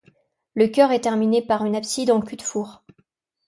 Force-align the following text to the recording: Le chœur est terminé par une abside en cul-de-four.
Le 0.55 0.67
chœur 0.67 0.91
est 0.91 1.01
terminé 1.01 1.43
par 1.45 1.63
une 1.63 1.75
abside 1.75 2.09
en 2.09 2.21
cul-de-four. 2.21 2.83